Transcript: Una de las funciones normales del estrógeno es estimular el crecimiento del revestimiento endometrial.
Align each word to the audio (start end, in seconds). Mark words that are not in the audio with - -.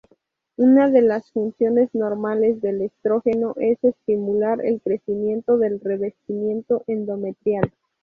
Una 0.57 0.89
de 0.89 1.03
las 1.03 1.29
funciones 1.29 1.93
normales 1.93 2.59
del 2.59 2.81
estrógeno 2.81 3.53
es 3.59 3.77
estimular 3.83 4.65
el 4.65 4.81
crecimiento 4.81 5.59
del 5.59 5.79
revestimiento 5.79 6.83
endometrial. 6.87 7.71